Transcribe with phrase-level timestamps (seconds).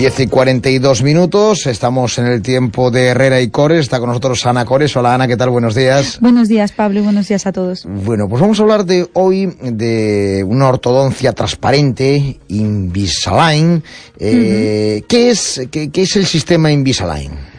[0.00, 4.46] 10 y 42 minutos, estamos en el tiempo de Herrera y Cores, está con nosotros
[4.46, 4.96] Ana Cores.
[4.96, 5.50] Hola Ana, ¿qué tal?
[5.50, 6.18] Buenos días.
[6.22, 7.84] Buenos días Pablo y buenos días a todos.
[7.86, 13.84] Bueno, pues vamos a hablar de hoy de una ortodoncia transparente, Invisalign.
[14.18, 17.49] Eh, ¿qué, es, qué, ¿Qué es el sistema Invisalign?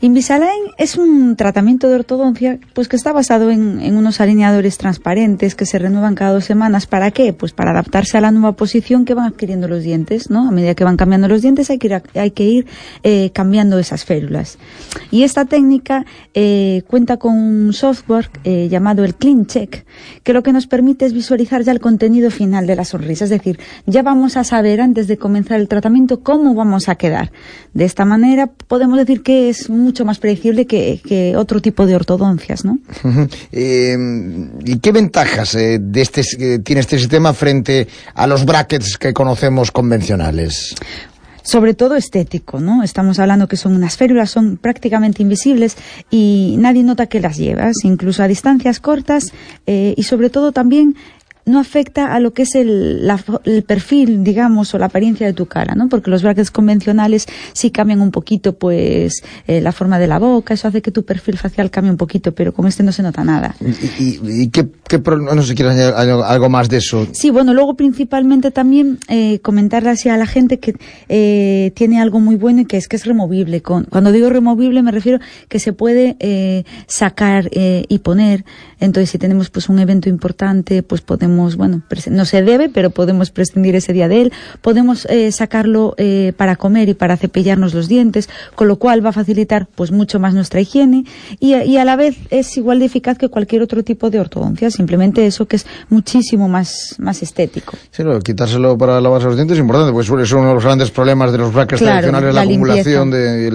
[0.00, 5.66] Invisalign es un tratamiento de ortodoncia pues que está basado en, unos alineadores transparentes que
[5.66, 6.86] se renuevan cada dos semanas.
[6.86, 7.32] ¿Para qué?
[7.32, 10.48] Pues para adaptarse a la nueva posición que van adquiriendo los dientes, ¿no?
[10.48, 12.66] A medida que van cambiando los dientes hay que ir, hay que ir
[13.02, 14.58] eh, cambiando esas férulas.
[15.10, 19.84] Y esta técnica eh, cuenta con un software eh, llamado el Clean Check,
[20.22, 23.24] que lo que nos permite es visualizar ya el contenido final de la sonrisa.
[23.24, 27.32] Es decir, ya vamos a saber antes de comenzar el tratamiento cómo vamos a quedar.
[27.74, 32.64] De esta manera podemos decir que es mucho más predecible que, otro tipo de ortodoncias,
[32.64, 32.78] ¿no?
[33.50, 33.96] Eh,
[34.64, 39.12] ¿Y qué ventajas eh, de este, eh, tiene este sistema frente a los brackets que
[39.12, 40.74] conocemos convencionales?
[41.42, 42.82] sobre todo estético, ¿no?
[42.82, 45.78] Estamos hablando que son unas férulas, son prácticamente invisibles
[46.10, 49.32] y nadie nota que las llevas, incluso a distancias cortas
[49.64, 50.94] y sobre todo también
[51.48, 53.10] no afecta a lo que es el,
[53.66, 55.88] perfil, digamos, o la apariencia de tu cara, ¿no?
[55.88, 60.54] Porque los brackets convencionales sí cambian un poquito, pues, eh, la forma de la boca,
[60.54, 63.24] eso hace que tu perfil facial cambie un poquito, pero con este no se nota
[63.24, 63.54] nada.
[63.98, 64.68] ¿Y, qué,
[65.04, 67.06] no sé si quieres añadir algo más de eso?
[67.12, 70.74] Sí, bueno, luego principalmente también eh, comentarle así a la gente que
[71.08, 73.62] eh, tiene algo muy bueno y que es que es removible.
[73.62, 75.18] cuando digo removible me refiero
[75.48, 78.44] que se puede eh, sacar y poner.
[78.80, 83.30] Entonces, si tenemos pues un evento importante, pues podemos bueno, no se debe, pero podemos
[83.30, 87.88] prescindir ese día de él, podemos eh, sacarlo eh, para comer y para cepillarnos los
[87.88, 91.04] dientes, con lo cual va a facilitar pues mucho más nuestra higiene
[91.40, 95.26] y, a la vez es igual de eficaz que cualquier otro tipo de ortodoncia, simplemente
[95.26, 97.76] eso que es muchísimo más, más estético.
[97.90, 101.32] Sí, quitárselo para lavarse los dientes es importante, pues es uno de los grandes problemas
[101.32, 103.50] de los brackets tradicionales, la, acumulación de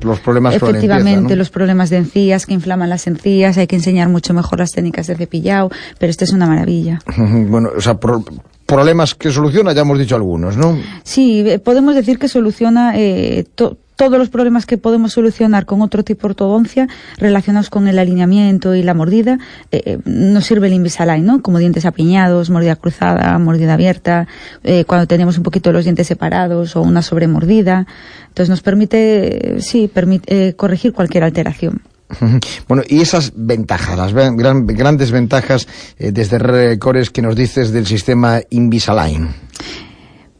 [0.00, 4.34] los problemas Efectivamente, los problemas de encías que inflaman las encías, hay que enseñar mucho
[4.34, 7.00] mejor las técnicas de cepillado, pero esto es una maravilla.
[7.50, 7.98] Bueno, o sea,
[8.70, 10.78] problemas que soluciona, ya hemos dicho algunos, ¿no?
[11.02, 16.04] Sí, eh, podemos decir que soluciona eh, todos los problemas que podemos solucionar con otro
[16.04, 16.88] tipo de ortodoncia
[17.18, 19.38] relacionados con el alineamiento y la mordida,
[19.72, 21.42] eh, nos sirve el Invisalign, ¿no?
[21.42, 24.28] Como dientes apiñados, mordida cruzada, mordida abierta,
[24.86, 27.86] cuando tenemos un poquito los dientes separados o una sobremordida.
[28.28, 31.82] Entonces nos permite, sí, permite, corregir cualquier alteración.
[32.68, 35.66] Bueno, y esas ventajas, las grandes ventajas
[35.98, 39.28] eh, desde Recores que nos dices del sistema Invisalign.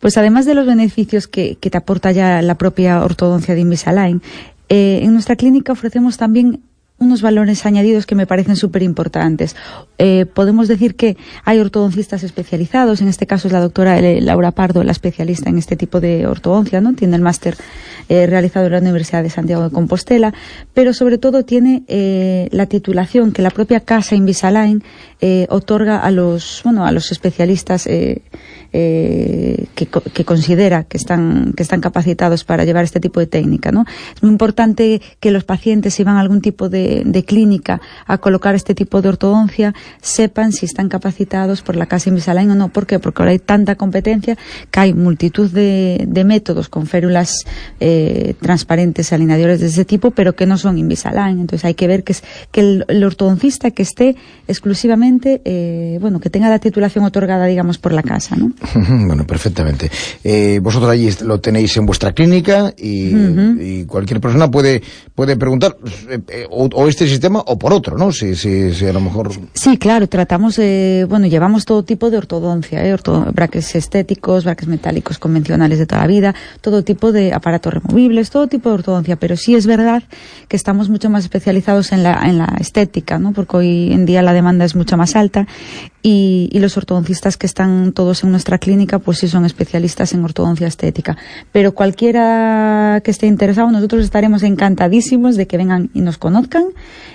[0.00, 4.22] Pues además de los beneficios que, te aporta ya la propia ortodoncia de Invisalign,
[4.68, 6.62] eh, en nuestra clínica ofrecemos también
[6.98, 9.54] unos valores añadidos que me parecen súper importantes.
[9.98, 14.82] Eh, podemos decir que hay ortodoncistas especializados, en este caso es la doctora Laura Pardo,
[14.82, 16.94] la especialista en este tipo de ortodoncia, ¿no?
[16.94, 17.56] Tiene el máster
[18.08, 20.34] eh, realizado en la Universidad de Santiago de Compostela,
[20.74, 24.82] pero sobre todo tiene eh, la titulación que la propia casa Invisalign
[25.48, 27.88] otorga a los, bueno, a los especialistas
[28.70, 33.72] eh, que, considera que están, que están capacitados para llevar este tipo de técnica.
[33.72, 33.86] ¿no?
[34.14, 36.87] Es muy importante que los pacientes, si van a algún tipo de,
[37.26, 42.50] clínica a colocar este tipo de ortodoncia, sepan si están capacitados por la Casa Invisalign
[42.50, 42.68] o no.
[42.68, 42.98] ¿Por qué?
[42.98, 44.36] Porque ahora hay tanta competencia
[44.70, 47.44] que hay multitud de, métodos con férulas
[47.80, 51.40] eh, transparentes, alineadores de ese tipo, pero que no son Invisalign.
[51.40, 54.16] Entonces hay que ver que, es, que el, ortodoncista que esté
[54.46, 58.52] exclusivamente, eh, bueno, que tenga la titulación otorgada, digamos, por la casa, ¿no?
[59.06, 59.90] bueno, perfectamente.
[60.24, 64.82] Eh, vosotros allí lo tenéis en vuestra clínica y, cualquier persona puede
[65.14, 65.76] puede preguntar
[66.28, 66.46] eh,
[66.78, 68.12] o, este sistema o por otro, ¿no?
[68.12, 69.30] Si, si, a lo mejor...
[69.54, 70.60] Sí, claro, tratamos,
[71.08, 72.96] bueno, llevamos todo tipo de ortodoncia, ¿eh?
[73.32, 78.46] braques estéticos, braques metálicos convencionales de toda la vida, todo tipo de aparatos removibles, todo
[78.46, 80.02] tipo de ortodoncia, pero sí es verdad
[80.48, 83.32] que estamos mucho más especializados en la, en la estética, ¿no?
[83.32, 85.46] Porque hoy en día la demanda es mucho más alta
[86.02, 90.24] y, y los ortodoncistas que están todos en nuestra clínica pues sí son especialistas en
[90.24, 91.16] ortodoncia estética.
[91.52, 96.67] Pero cualquiera que esté interesado, nosotros estaremos encantadísimos de que vengan y nos conozcan,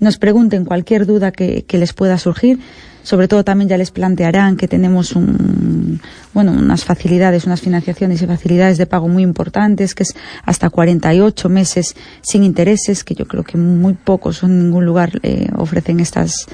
[0.00, 2.58] nos pregunten cualquier duda que, les pueda surgir.
[3.02, 6.00] Sobre todo también ya les plantearán que tenemos un,
[6.34, 11.48] bueno, unas facilidades, unas financiaciones y facilidades de pago muy importantes, que es hasta 48
[11.48, 16.46] meses sin intereses, que yo creo que muy pocos en ningún lugar eh, ofrecen estas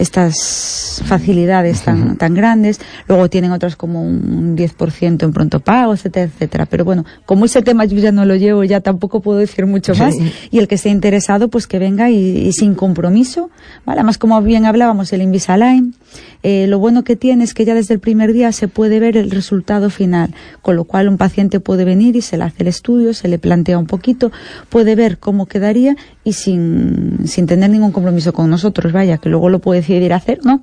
[0.00, 2.80] estas facilidades tan, tan grandes.
[3.06, 6.66] Luego tienen otras como un 10% en pronto pago, etcétera, etcétera.
[6.66, 9.94] Pero bueno, como ese tema yo ya no lo llevo, ya tampoco puedo decir mucho
[9.94, 10.14] más.
[10.50, 13.50] Y el que esté interesado, pues que venga y, sin compromiso,
[13.84, 14.00] ¿vale?
[14.00, 15.94] Además, como bien hablábamos, el Invisalign,
[16.42, 19.18] eh, lo bueno que tiene es que ya desde el primer día se puede ver
[19.18, 22.68] el resultado final, con lo cual un paciente puede venir y se le hace el
[22.68, 24.32] estudio, se le plantea un poquito,
[24.70, 29.50] puede ver cómo quedaría y sin, sin tener ningún compromiso con nosotros, vaya, que luego
[29.50, 30.62] lo puede decidir hacer, ¿no?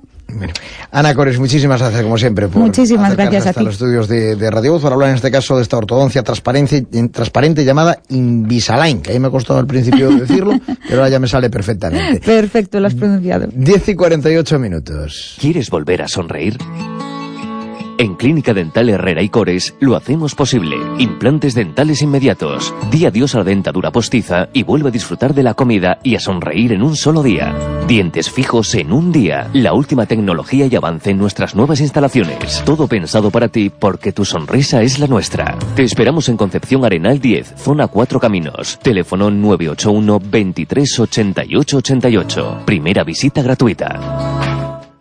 [0.90, 4.82] Ana Cores, muchísimas gracias como siempre por muchísimas gracias a, los estudios de, Radio Voz
[4.82, 9.28] para hablar en este caso de esta ortodoncia transparente, transparente llamada Invisalign, que ahí me
[9.28, 10.52] ha costado al principio decirlo,
[10.86, 12.20] pero ahora ya me sale perfectamente.
[12.20, 13.48] Perfecto, lo has pronunciado.
[13.50, 15.36] 10 y 48 minutos.
[15.40, 16.58] ¿Quieres volver a sonreír?
[18.00, 20.76] En Clínica Dental Herrera y Cores lo hacemos posible.
[20.98, 22.72] Implantes dentales inmediatos.
[22.92, 26.20] Di adiós a la dentadura postiza y vuelve a disfrutar de la comida y a
[26.20, 27.52] sonreír en un solo día.
[27.88, 29.50] Dientes fijos en un día.
[29.52, 32.62] La última tecnología y avance en nuestras nuevas instalaciones.
[32.64, 35.58] Todo pensado para ti porque tu sonrisa es la nuestra.
[35.74, 38.78] Te esperamos en Concepción Arenal 10, zona 4 Caminos.
[38.80, 42.62] Teléfono 981 23 88 88.
[42.64, 44.37] Primera visita gratuita.